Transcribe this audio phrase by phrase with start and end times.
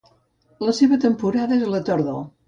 [0.69, 2.25] La seva temporada és la tardor.